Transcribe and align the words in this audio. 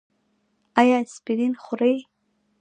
ایا 0.79 0.97
اسپرین 1.05 1.53
خورئ؟ 1.63 1.95